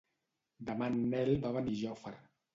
Demà 0.69 0.87
en 0.93 0.97
Nel 1.13 1.31
va 1.45 1.53
a 1.55 1.59
Benijòfar. 1.61 2.17